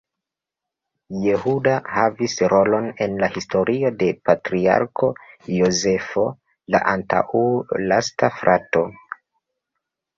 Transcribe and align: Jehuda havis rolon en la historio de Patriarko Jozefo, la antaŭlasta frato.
Jehuda 1.25 1.73
havis 1.97 2.35
rolon 2.53 2.87
en 3.07 3.21
la 3.25 3.31
historio 3.37 3.93
de 4.01 4.09
Patriarko 4.31 5.13
Jozefo, 5.61 6.27
la 6.77 6.85
antaŭlasta 6.97 8.37
frato. 8.43 8.89